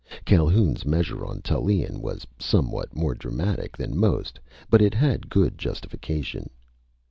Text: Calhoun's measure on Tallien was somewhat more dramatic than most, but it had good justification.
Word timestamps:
Calhoun's 0.25 0.83
measure 0.83 1.23
on 1.23 1.43
Tallien 1.43 1.99
was 2.01 2.25
somewhat 2.39 2.95
more 2.95 3.13
dramatic 3.13 3.77
than 3.77 3.95
most, 3.95 4.39
but 4.67 4.81
it 4.81 4.95
had 4.95 5.29
good 5.29 5.59
justification. 5.59 6.49